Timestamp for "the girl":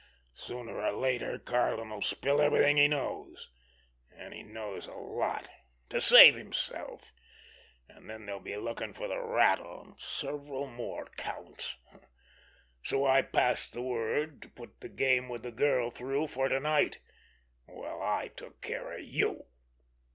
15.43-15.91